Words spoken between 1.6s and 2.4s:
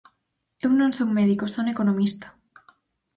economista.